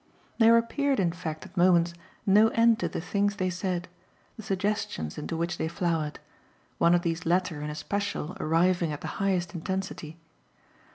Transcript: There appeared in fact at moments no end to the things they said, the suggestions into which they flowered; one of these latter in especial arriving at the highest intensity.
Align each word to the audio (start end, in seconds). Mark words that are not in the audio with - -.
There 0.39 0.57
appeared 0.57 0.99
in 0.99 1.11
fact 1.11 1.45
at 1.45 1.55
moments 1.55 1.93
no 2.25 2.47
end 2.47 2.79
to 2.79 2.89
the 2.89 2.99
things 2.99 3.35
they 3.35 3.51
said, 3.51 3.87
the 4.35 4.41
suggestions 4.41 5.15
into 5.15 5.37
which 5.37 5.59
they 5.59 5.67
flowered; 5.67 6.17
one 6.79 6.95
of 6.95 7.03
these 7.03 7.23
latter 7.23 7.61
in 7.61 7.69
especial 7.69 8.35
arriving 8.39 8.91
at 8.91 9.01
the 9.01 9.07
highest 9.21 9.53
intensity. 9.53 10.17